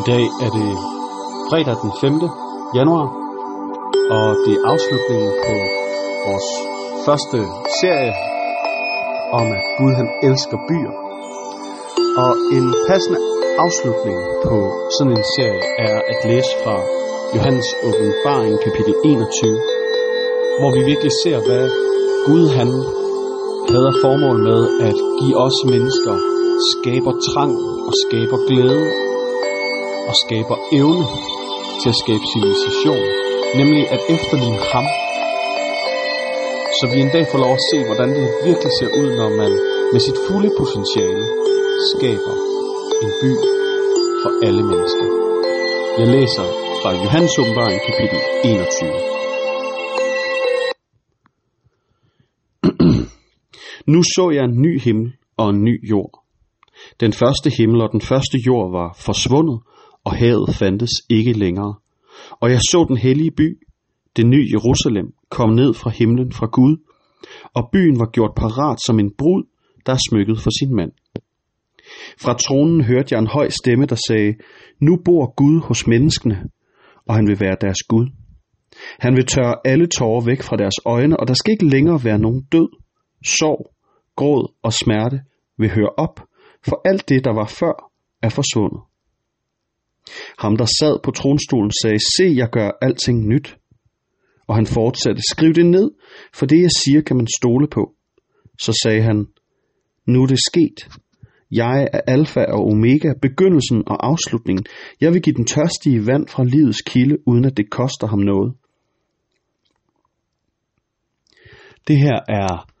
[0.00, 0.70] I dag er det
[1.50, 2.12] fredag den 5.
[2.78, 3.06] januar,
[4.16, 5.54] og det er afslutningen på
[6.26, 6.48] vores
[7.06, 7.38] første
[7.80, 8.12] serie
[9.40, 10.94] om, at Gud han elsker byer.
[12.24, 13.20] Og en passende
[13.64, 14.56] afslutning på
[14.96, 16.76] sådan en serie er at læse fra
[17.34, 19.58] Johannes åbenbaring kapitel 21,
[20.58, 21.64] hvor vi virkelig ser, hvad
[22.26, 22.68] Gud han
[23.72, 26.16] havde formål med at give os mennesker
[26.72, 27.54] skaber trang
[27.88, 28.86] og skaber glæde
[30.08, 31.04] og skaber evne
[31.80, 33.04] til at skabe civilisation,
[33.60, 34.86] nemlig at efterligne ham.
[36.78, 39.52] Så vi en dag får lov at se, hvordan det virkelig ser ud, når man
[39.92, 41.24] med sit fulde potentiale
[41.92, 42.34] skaber
[43.02, 43.32] en by
[44.22, 45.06] for alle mennesker.
[46.00, 46.46] Jeg læser
[46.80, 49.13] fra Johannes åbenbaring kapitel 21.
[53.86, 56.24] nu så jeg en ny himmel og en ny jord.
[57.00, 59.60] Den første himmel og den første jord var forsvundet,
[60.04, 61.74] og havet fandtes ikke længere.
[62.30, 63.58] Og jeg så den hellige by,
[64.16, 66.76] det nye Jerusalem, kom ned fra himlen fra Gud,
[67.54, 69.42] og byen var gjort parat som en brud,
[69.86, 70.92] der er smykket for sin mand.
[72.20, 74.34] Fra tronen hørte jeg en høj stemme, der sagde,
[74.80, 76.42] Nu bor Gud hos menneskene,
[77.06, 78.06] og han vil være deres Gud.
[78.98, 82.18] Han vil tørre alle tårer væk fra deres øjne, og der skal ikke længere være
[82.18, 82.68] nogen død,
[83.24, 83.73] sorg,
[84.16, 85.20] gråd og smerte
[85.58, 86.20] vil høre op,
[86.66, 87.90] for alt det, der var før,
[88.22, 88.80] er forsvundet.
[90.38, 93.56] Ham, der sad på tronstolen, sagde, se, jeg gør alting nyt.
[94.46, 95.90] Og han fortsatte, skriv det ned,
[96.34, 97.92] for det, jeg siger, kan man stole på.
[98.58, 99.26] Så sagde han,
[100.06, 100.88] nu er det sket.
[101.50, 104.64] Jeg er alfa og omega, begyndelsen og afslutningen.
[105.00, 108.54] Jeg vil give den tørstige vand fra livets kilde, uden at det koster ham noget.
[111.88, 112.73] Det her er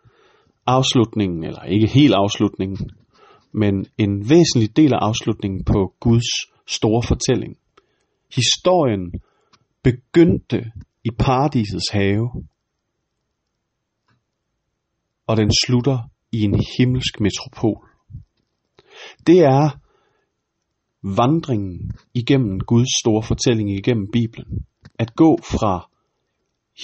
[0.66, 2.90] afslutningen, eller ikke helt afslutningen,
[3.52, 6.30] men en væsentlig del af afslutningen på Guds
[6.66, 7.56] store fortælling.
[8.34, 9.12] Historien
[9.82, 10.72] begyndte
[11.04, 12.30] i paradisets have,
[15.26, 15.98] og den slutter
[16.32, 17.88] i en himmelsk metropol.
[19.26, 19.78] Det er
[21.02, 24.66] vandringen igennem Guds store fortælling igennem Bibelen.
[24.98, 25.90] At gå fra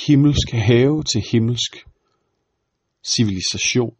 [0.06, 1.89] himmelsk have til himmelsk
[3.04, 3.94] civilisation.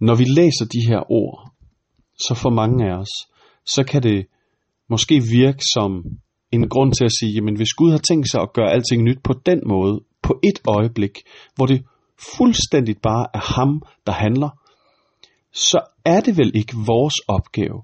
[0.00, 1.52] Når vi læser de her ord,
[2.18, 3.12] så for mange af os,
[3.66, 4.26] så kan det
[4.88, 6.04] måske virke som
[6.52, 9.22] en grund til at sige, jamen hvis Gud har tænkt sig at gøre alting nyt
[9.22, 11.18] på den måde, på et øjeblik,
[11.54, 11.84] hvor det
[12.36, 14.50] fuldstændigt bare er ham, der handler,
[15.52, 17.82] så er det vel ikke vores opgave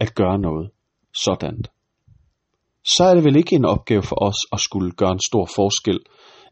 [0.00, 0.70] at gøre noget
[1.14, 1.64] sådan.
[2.84, 5.98] Så er det vel ikke en opgave for os at skulle gøre en stor forskel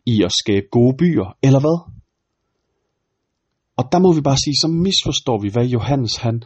[0.07, 1.79] i at skabe gode byer, eller hvad?
[3.77, 6.43] Og der må vi bare sige, så misforstår vi, hvad Johannes han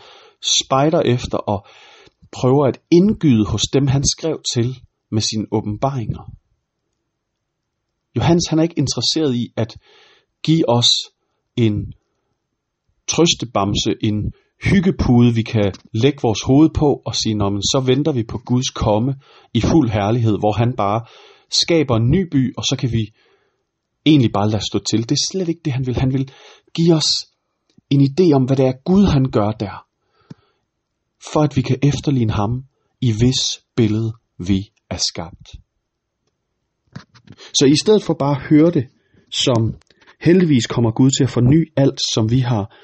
[0.58, 1.66] spejder efter og
[2.32, 4.68] prøver at indgyde hos dem, han skrev til
[5.10, 6.32] med sine åbenbaringer.
[8.16, 9.76] Johannes han er ikke interesseret i at
[10.42, 10.90] give os
[11.56, 11.92] en
[13.08, 14.32] trøstebamse, en
[14.64, 18.70] hyggepude, vi kan lægge vores hoved på og sige, men så venter vi på Guds
[18.70, 19.14] komme
[19.54, 21.00] i fuld herlighed, hvor han bare
[21.50, 23.02] skaber en ny by, og så kan vi
[24.06, 25.08] egentlig bare lade stå til.
[25.08, 25.96] Det er slet ikke det, han vil.
[25.96, 26.32] Han vil
[26.74, 27.26] give os
[27.90, 29.86] en idé om, hvad det er Gud han gør der
[31.32, 32.64] for at vi kan efterligne ham,
[33.00, 35.48] i hvis billede vi er skabt.
[37.58, 38.88] Så i stedet for bare at høre det,
[39.32, 39.74] som
[40.20, 42.76] heldigvis kommer Gud til at forny alt, som vi har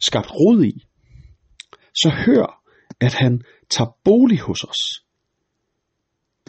[0.00, 0.84] skabt rod i,
[1.94, 2.62] så hør,
[3.00, 5.04] at han tager bolig hos os.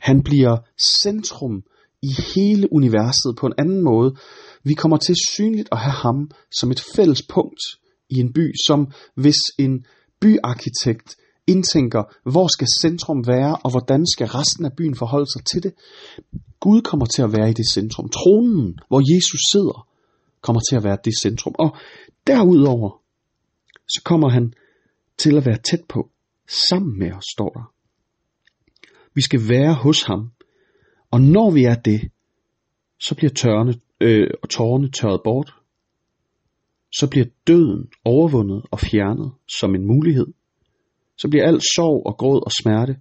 [0.01, 0.57] Han bliver
[1.03, 1.63] centrum
[2.01, 4.15] i hele universet på en anden måde.
[4.63, 7.61] Vi kommer til synligt at have ham som et fælles punkt
[8.09, 9.85] i en by, som hvis en
[10.21, 11.15] byarkitekt
[11.47, 15.73] indtænker, hvor skal centrum være, og hvordan skal resten af byen forholde sig til det.
[16.59, 18.09] Gud kommer til at være i det centrum.
[18.09, 19.87] Tronen, hvor Jesus sidder,
[20.41, 21.55] kommer til at være det centrum.
[21.59, 21.77] Og
[22.27, 23.01] derudover,
[23.87, 24.53] så kommer han
[25.17, 26.09] til at være tæt på,
[26.69, 27.73] sammen med os, står der.
[29.15, 30.31] Vi skal være hos ham,
[31.11, 32.11] og når vi er det,
[32.99, 35.53] så bliver tørne, øh, tårerne tørret bort,
[36.93, 40.27] så bliver døden overvundet og fjernet som en mulighed.
[41.17, 42.95] Så bliver al sorg og gråd og smerte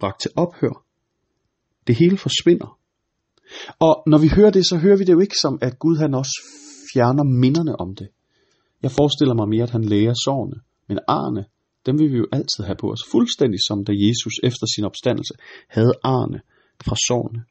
[0.00, 0.84] bragt til ophør.
[1.86, 2.78] Det hele forsvinder.
[3.78, 6.14] Og når vi hører det, så hører vi det jo ikke som, at Gud han
[6.14, 6.36] også
[6.92, 8.08] fjerner minderne om det.
[8.82, 10.58] Jeg forestiller mig mere, at han læger sårene.
[10.88, 11.44] Men arne,
[11.86, 13.02] dem vil vi jo altid have på os.
[13.12, 15.34] Fuldstændig som da Jesus efter sin opstandelse
[15.68, 16.40] havde arne
[16.82, 17.44] fra sårene.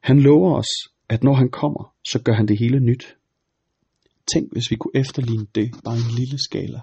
[0.00, 0.72] Han lover os,
[1.08, 3.16] at når han kommer, så gør han det hele nyt.
[4.34, 6.80] tænk, hvis vi kunne efterligne det, bare en lille skala.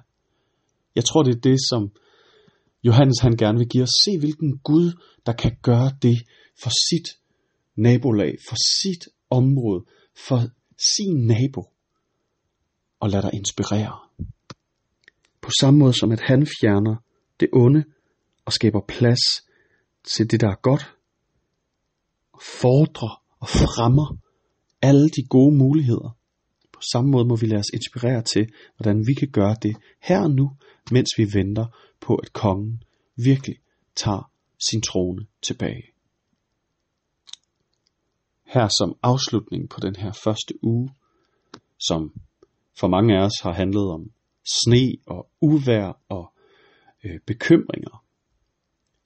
[0.96, 1.92] Jeg tror, det er det, som
[2.84, 3.90] Johannes han gerne vil give os.
[4.06, 4.92] Se, hvilken Gud,
[5.26, 6.18] der kan gøre det
[6.62, 7.08] for sit
[7.76, 9.86] nabolag, for sit område,
[10.28, 10.40] for
[10.78, 11.64] sin nabo.
[13.00, 14.00] Og lad dig inspirere.
[15.42, 16.96] På samme måde som at han fjerner
[17.40, 17.84] det onde
[18.46, 19.47] og skaber plads
[20.16, 20.96] til det, der er godt,
[22.34, 24.18] og fordrer og fremmer
[24.82, 26.18] alle de gode muligheder.
[26.74, 30.22] På samme måde må vi lade os inspirere til, hvordan vi kan gøre det her
[30.22, 30.52] og nu,
[30.92, 31.66] mens vi venter
[32.00, 32.84] på, at kongen
[33.16, 33.56] virkelig
[33.96, 34.32] tager
[34.70, 35.84] sin trone tilbage.
[38.46, 40.90] Her som afslutning på den her første uge,
[41.80, 42.14] som
[42.80, 44.12] for mange af os har handlet om
[44.46, 46.34] sne og uvær og
[47.04, 48.04] øh, bekymringer,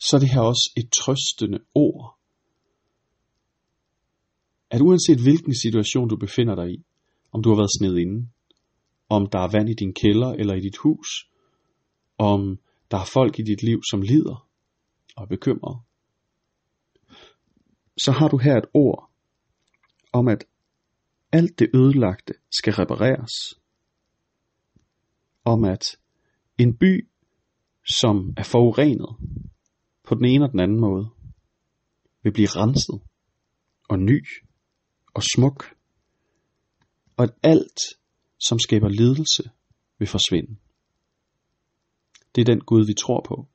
[0.05, 2.17] så er det her også et trøstende ord.
[4.69, 6.85] At uanset hvilken situation du befinder dig i,
[7.31, 8.29] om du har været sned inde,
[9.09, 11.07] om der er vand i din kælder eller i dit hus,
[12.17, 12.59] om
[12.91, 14.47] der er folk i dit liv, som lider
[15.15, 15.81] og er bekymret,
[17.97, 19.11] så har du her et ord
[20.13, 20.45] om, at
[21.31, 23.59] alt det ødelagte skal repareres.
[25.45, 25.97] Om at
[26.57, 27.07] en by,
[27.99, 29.15] som er forurenet
[30.11, 31.09] på den ene og den anden måde,
[32.23, 33.01] vil blive renset
[33.89, 34.27] og ny
[35.13, 35.75] og smuk
[37.17, 37.79] og at alt,
[38.39, 39.43] som skaber lidelse,
[39.99, 40.55] vil forsvinde.
[42.35, 43.47] Det er den Gud, vi tror på.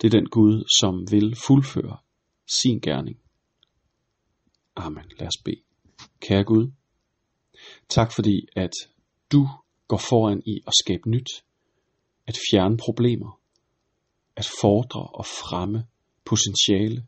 [0.00, 1.98] Det er den Gud, som vil fuldføre
[2.60, 3.20] sin gerning.
[4.76, 5.04] Amen.
[5.18, 5.62] Lad os bede.
[6.20, 6.72] Kære Gud,
[7.88, 8.72] tak fordi, at
[9.32, 9.48] du
[9.88, 11.30] går foran i at skabe nyt,
[12.26, 13.41] at fjerne problemer,
[14.36, 15.86] at fordre og fremme
[16.24, 17.06] potentiale.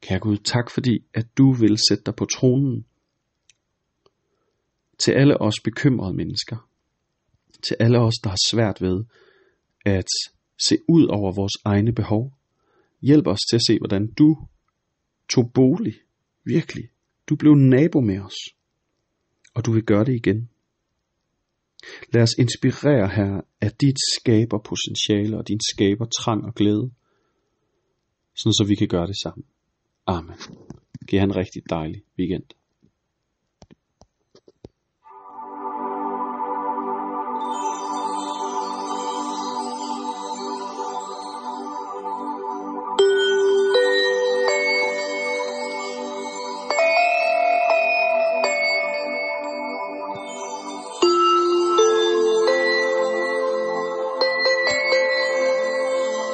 [0.00, 2.86] Kære Gud, tak fordi, at du vil sætte dig på tronen
[4.98, 6.68] til alle os bekymrede mennesker,
[7.62, 9.04] til alle os, der har svært ved
[9.84, 10.08] at
[10.58, 12.32] se ud over vores egne behov.
[13.02, 14.36] Hjælp os til at se, hvordan du
[15.28, 15.94] tog bolig,
[16.44, 16.84] virkelig.
[17.28, 18.34] Du blev nabo med os,
[19.54, 20.50] og du vil gøre det igen.
[22.14, 26.90] Lad os inspirere her af dit skaber potentiale og din skaber trang og glæde,
[28.36, 29.44] sådan så vi kan gøre det sammen.
[30.06, 30.38] Amen.
[31.08, 32.44] Giv han en rigtig dejlig weekend.